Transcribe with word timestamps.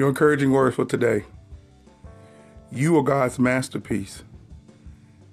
Your 0.00 0.08
encouraging 0.08 0.50
words 0.50 0.76
for 0.76 0.86
today. 0.86 1.26
You 2.72 2.96
are 2.96 3.02
God's 3.02 3.38
masterpiece. 3.38 4.22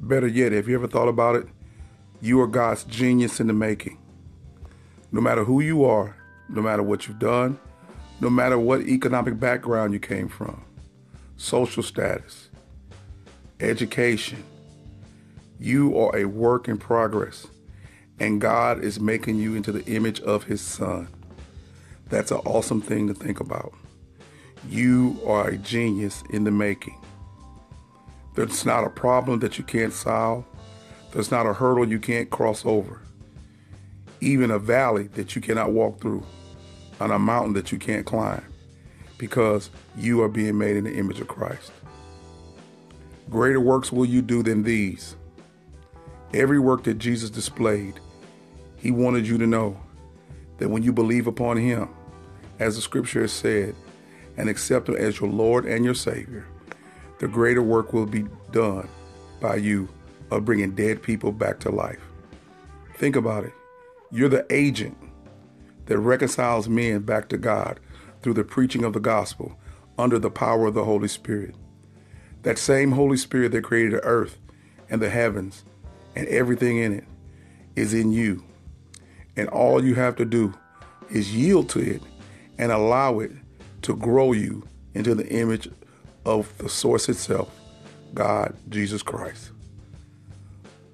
Better 0.00 0.26
yet, 0.26 0.52
have 0.52 0.68
you 0.68 0.74
ever 0.74 0.88
thought 0.88 1.06
about 1.06 1.36
it? 1.36 1.46
You 2.22 2.40
are 2.40 2.46
God's 2.46 2.84
genius 2.84 3.40
in 3.40 3.46
the 3.46 3.52
making. 3.52 3.98
No 5.12 5.20
matter 5.20 5.44
who 5.44 5.60
you 5.60 5.84
are, 5.84 6.16
no 6.48 6.62
matter 6.62 6.82
what 6.82 7.06
you've 7.06 7.18
done, 7.18 7.58
no 8.22 8.30
matter 8.30 8.58
what 8.58 8.80
economic 8.80 9.38
background 9.38 9.92
you 9.92 10.00
came 10.00 10.30
from, 10.30 10.64
social 11.36 11.82
status, 11.82 12.48
education, 13.60 14.42
you 15.60 15.94
are 15.98 16.16
a 16.16 16.24
work 16.24 16.68
in 16.68 16.78
progress, 16.78 17.46
and 18.18 18.40
God 18.40 18.82
is 18.82 18.98
making 18.98 19.36
you 19.36 19.56
into 19.56 19.72
the 19.72 19.84
image 19.84 20.22
of 20.22 20.44
His 20.44 20.62
Son. 20.62 21.08
That's 22.08 22.30
an 22.30 22.38
awesome 22.46 22.80
thing 22.80 23.08
to 23.08 23.12
think 23.12 23.40
about. 23.40 23.74
You 24.68 25.20
are 25.26 25.48
a 25.48 25.58
genius 25.58 26.22
in 26.30 26.44
the 26.44 26.50
making. 26.50 26.98
There's 28.34 28.64
not 28.64 28.84
a 28.84 28.90
problem 28.90 29.40
that 29.40 29.58
you 29.58 29.64
can't 29.64 29.92
solve. 29.92 30.44
There's 31.12 31.30
not 31.30 31.46
a 31.46 31.52
hurdle 31.52 31.88
you 31.88 32.00
can't 32.00 32.30
cross 32.30 32.64
over. 32.64 33.00
Even 34.20 34.50
a 34.50 34.58
valley 34.58 35.04
that 35.14 35.36
you 35.36 35.42
cannot 35.42 35.72
walk 35.72 36.00
through, 36.00 36.24
on 37.00 37.10
a 37.10 37.18
mountain 37.18 37.52
that 37.52 37.70
you 37.70 37.78
can't 37.78 38.06
climb, 38.06 38.44
because 39.18 39.70
you 39.96 40.22
are 40.22 40.28
being 40.28 40.58
made 40.58 40.76
in 40.76 40.84
the 40.84 40.94
image 40.94 41.20
of 41.20 41.28
Christ. 41.28 41.70
Greater 43.30 43.60
works 43.60 43.92
will 43.92 44.06
you 44.06 44.22
do 44.22 44.42
than 44.42 44.62
these. 44.62 45.16
Every 46.32 46.58
work 46.58 46.84
that 46.84 46.98
Jesus 46.98 47.30
displayed, 47.30 48.00
he 48.76 48.90
wanted 48.90 49.26
you 49.26 49.38
to 49.38 49.46
know 49.46 49.78
that 50.58 50.68
when 50.68 50.82
you 50.82 50.92
believe 50.92 51.26
upon 51.26 51.56
him, 51.56 51.88
as 52.58 52.76
the 52.76 52.82
scripture 52.82 53.20
has 53.20 53.32
said, 53.32 53.74
and 54.36 54.48
accept 54.48 54.88
him 54.88 54.96
as 54.96 55.20
your 55.20 55.30
Lord 55.30 55.64
and 55.64 55.84
your 55.84 55.94
Savior, 55.94 56.46
the 57.18 57.28
greater 57.28 57.62
work 57.62 57.92
will 57.92 58.06
be 58.06 58.26
done 58.50 58.88
by 59.40 59.56
you 59.56 59.88
of 60.30 60.44
bringing 60.44 60.74
dead 60.74 61.02
people 61.02 61.32
back 61.32 61.60
to 61.60 61.70
life. 61.70 62.00
Think 62.96 63.16
about 63.16 63.44
it. 63.44 63.52
You're 64.10 64.28
the 64.28 64.46
agent 64.50 64.96
that 65.86 65.98
reconciles 65.98 66.68
men 66.68 67.00
back 67.00 67.28
to 67.28 67.36
God 67.36 67.80
through 68.22 68.34
the 68.34 68.44
preaching 68.44 68.84
of 68.84 68.92
the 68.92 69.00
gospel 69.00 69.58
under 69.98 70.18
the 70.18 70.30
power 70.30 70.66
of 70.66 70.74
the 70.74 70.84
Holy 70.84 71.08
Spirit. 71.08 71.54
That 72.42 72.58
same 72.58 72.92
Holy 72.92 73.16
Spirit 73.16 73.52
that 73.52 73.64
created 73.64 73.92
the 73.92 74.04
earth 74.04 74.38
and 74.88 75.00
the 75.00 75.10
heavens 75.10 75.64
and 76.14 76.26
everything 76.28 76.78
in 76.78 76.92
it 76.92 77.04
is 77.76 77.94
in 77.94 78.12
you. 78.12 78.44
And 79.36 79.48
all 79.48 79.84
you 79.84 79.94
have 79.94 80.16
to 80.16 80.24
do 80.24 80.54
is 81.10 81.34
yield 81.34 81.68
to 81.70 81.80
it 81.80 82.02
and 82.58 82.70
allow 82.70 83.18
it 83.20 83.32
to 83.84 83.94
grow 83.94 84.32
you 84.32 84.66
into 84.94 85.14
the 85.14 85.26
image 85.28 85.68
of 86.24 86.56
the 86.58 86.68
source 86.68 87.08
itself, 87.08 87.50
God, 88.14 88.56
Jesus 88.68 89.02
Christ. 89.02 89.50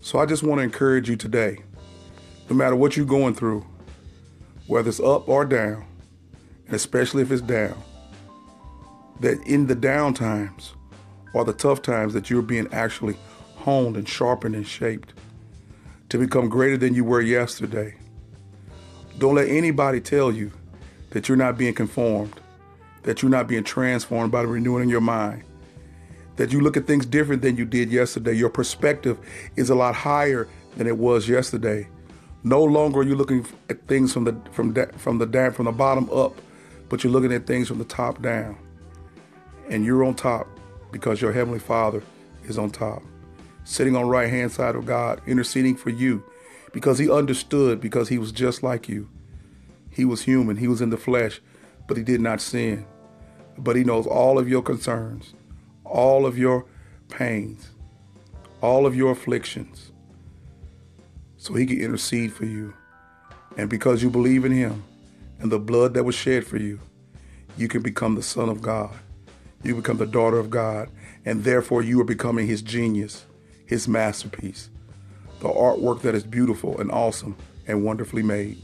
So 0.00 0.18
I 0.18 0.26
just 0.26 0.42
want 0.42 0.58
to 0.58 0.64
encourage 0.64 1.08
you 1.08 1.16
today, 1.16 1.58
no 2.50 2.56
matter 2.56 2.74
what 2.74 2.96
you're 2.96 3.06
going 3.06 3.34
through, 3.34 3.64
whether 4.66 4.88
it's 4.88 5.00
up 5.00 5.28
or 5.28 5.44
down, 5.44 5.84
and 6.66 6.74
especially 6.74 7.22
if 7.22 7.30
it's 7.30 7.42
down, 7.42 7.80
that 9.20 9.40
in 9.46 9.68
the 9.68 9.74
down 9.76 10.12
times 10.14 10.72
or 11.34 11.44
the 11.44 11.52
tough 11.52 11.82
times 11.82 12.12
that 12.14 12.30
you're 12.30 12.42
being 12.42 12.66
actually 12.72 13.16
honed 13.56 13.96
and 13.96 14.08
sharpened 14.08 14.56
and 14.56 14.66
shaped 14.66 15.14
to 16.08 16.18
become 16.18 16.48
greater 16.48 16.76
than 16.76 16.94
you 16.94 17.04
were 17.04 17.20
yesterday. 17.20 17.94
Don't 19.18 19.36
let 19.36 19.48
anybody 19.48 20.00
tell 20.00 20.32
you 20.32 20.50
that 21.10 21.28
you're 21.28 21.36
not 21.36 21.56
being 21.56 21.74
conformed, 21.74 22.40
that 23.02 23.22
you're 23.22 23.30
not 23.30 23.48
being 23.48 23.64
transformed 23.64 24.32
by 24.32 24.42
the 24.42 24.48
renewing 24.48 24.84
of 24.84 24.90
your 24.90 25.00
mind, 25.00 25.44
that 26.36 26.52
you 26.52 26.60
look 26.60 26.76
at 26.76 26.86
things 26.86 27.06
different 27.06 27.42
than 27.42 27.56
you 27.56 27.64
did 27.64 27.90
yesterday. 27.90 28.32
Your 28.32 28.50
perspective 28.50 29.18
is 29.56 29.70
a 29.70 29.74
lot 29.74 29.94
higher 29.94 30.48
than 30.76 30.86
it 30.86 30.96
was 30.96 31.28
yesterday. 31.28 31.88
No 32.44 32.62
longer 32.62 33.00
are 33.00 33.04
you 33.04 33.14
looking 33.14 33.46
at 33.68 33.86
things 33.86 34.12
from 34.12 34.24
the 34.24 34.36
from 34.50 34.74
from 34.98 35.18
the 35.18 35.26
down 35.26 35.52
from 35.52 35.66
the 35.66 35.72
bottom 35.72 36.10
up, 36.10 36.40
but 36.88 37.04
you're 37.04 37.12
looking 37.12 37.32
at 37.32 37.46
things 37.46 37.68
from 37.68 37.78
the 37.78 37.84
top 37.84 38.20
down. 38.22 38.58
And 39.68 39.84
you're 39.84 40.04
on 40.04 40.14
top 40.14 40.48
because 40.90 41.22
your 41.22 41.32
heavenly 41.32 41.60
Father 41.60 42.02
is 42.44 42.58
on 42.58 42.70
top, 42.70 43.02
sitting 43.64 43.94
on 43.94 44.08
right 44.08 44.28
hand 44.28 44.50
side 44.50 44.74
of 44.74 44.86
God, 44.86 45.20
interceding 45.26 45.76
for 45.76 45.90
you, 45.90 46.24
because 46.72 46.98
he 46.98 47.10
understood 47.10 47.80
because 47.80 48.08
he 48.08 48.18
was 48.18 48.32
just 48.32 48.62
like 48.62 48.88
you. 48.88 49.08
He 49.90 50.04
was 50.04 50.22
human, 50.22 50.56
he 50.56 50.68
was 50.68 50.80
in 50.80 50.90
the 50.90 50.96
flesh, 50.96 51.40
but 51.86 51.96
he 51.96 52.02
did 52.02 52.20
not 52.20 52.40
sin. 52.40 52.86
But 53.58 53.76
he 53.76 53.84
knows 53.84 54.06
all 54.06 54.38
of 54.38 54.48
your 54.48 54.62
concerns, 54.62 55.34
all 55.84 56.26
of 56.26 56.38
your 56.38 56.64
pains, 57.08 57.70
all 58.60 58.86
of 58.86 58.96
your 58.96 59.12
afflictions. 59.12 59.92
So 61.36 61.54
he 61.54 61.66
can 61.66 61.80
intercede 61.80 62.32
for 62.32 62.44
you. 62.44 62.74
And 63.56 63.68
because 63.68 64.02
you 64.02 64.08
believe 64.08 64.44
in 64.44 64.52
him 64.52 64.84
and 65.40 65.50
the 65.50 65.58
blood 65.58 65.94
that 65.94 66.04
was 66.04 66.14
shed 66.14 66.46
for 66.46 66.56
you, 66.56 66.80
you 67.56 67.68
can 67.68 67.82
become 67.82 68.14
the 68.14 68.22
Son 68.22 68.48
of 68.48 68.62
God. 68.62 68.94
You 69.62 69.76
become 69.76 69.98
the 69.98 70.06
daughter 70.06 70.38
of 70.38 70.50
God. 70.50 70.88
And 71.24 71.44
therefore, 71.44 71.82
you 71.82 72.00
are 72.00 72.04
becoming 72.04 72.46
his 72.46 72.62
genius, 72.62 73.26
his 73.66 73.86
masterpiece, 73.86 74.70
the 75.40 75.48
artwork 75.48 76.00
that 76.02 76.14
is 76.14 76.24
beautiful 76.24 76.80
and 76.80 76.90
awesome 76.90 77.36
and 77.66 77.84
wonderfully 77.84 78.22
made. 78.22 78.58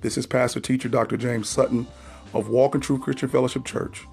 This 0.00 0.16
is 0.16 0.26
Pastor 0.26 0.60
Teacher 0.60 0.88
Dr. 0.88 1.16
James 1.16 1.48
Sutton 1.48 1.86
of 2.34 2.48
Walk 2.48 2.74
in 2.74 2.80
Truth 2.80 3.02
Christian 3.02 3.28
Fellowship 3.28 3.64
Church. 3.64 4.06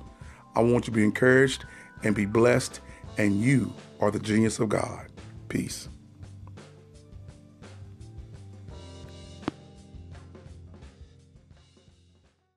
I 0.55 0.61
want 0.61 0.87
you 0.87 0.91
to 0.91 0.91
be 0.91 1.03
encouraged 1.03 1.65
and 2.03 2.15
be 2.15 2.25
blessed, 2.25 2.79
and 3.17 3.41
you 3.41 3.73
are 3.99 4.11
the 4.11 4.19
genius 4.19 4.59
of 4.59 4.69
God. 4.69 5.07
Peace. 5.49 5.89